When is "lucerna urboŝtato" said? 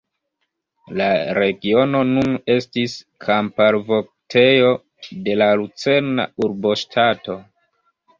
5.61-7.37